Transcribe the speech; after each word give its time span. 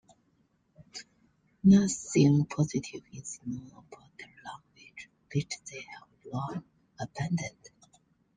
Nothing 1.63 2.45
positive 2.45 3.03
is 3.13 3.39
known 3.45 3.69
about 3.69 4.09
their 4.17 4.33
language, 4.43 5.09
which 5.31 5.53
they 5.71 5.81
have 5.91 6.33
long 6.33 6.63
abandoned. 6.99 7.69